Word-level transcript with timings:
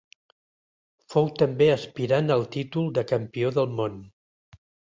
Fou 1.15 1.29
també 1.41 1.67
aspirant 1.75 2.37
al 2.37 2.47
títol 2.57 2.89
de 2.99 3.07
campió 3.15 3.55
del 3.61 3.73
món. 3.81 4.05